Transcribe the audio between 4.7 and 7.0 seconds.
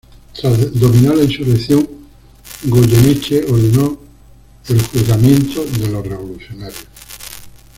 juzgamiento de los revolucionarios.